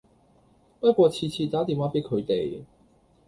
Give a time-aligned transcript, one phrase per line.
[0.79, 2.63] 不過次次打電話俾佢哋